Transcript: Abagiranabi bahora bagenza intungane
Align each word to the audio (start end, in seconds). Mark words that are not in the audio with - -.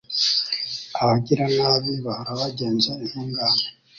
Abagiranabi 1.01 1.91
bahora 2.05 2.31
bagenza 2.39 2.91
intungane 3.03 3.65